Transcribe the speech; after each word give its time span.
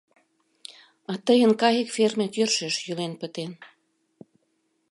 А 1.11 1.13
тыйын 1.25 1.51
кайык 1.61 1.89
фермет 1.95 2.33
йӧршеш 2.39 2.75
йӱлен 2.85 3.13
пытен». 3.19 3.51